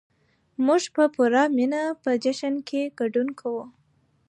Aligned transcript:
موږ 0.65 0.81
به 0.85 0.91
په 0.95 1.03
پوره 1.13 1.43
مينه 1.57 1.81
په 2.03 2.11
جشن 2.23 2.55
کې 2.67 2.81
ګډون 2.99 3.27
کوو. 3.39 3.63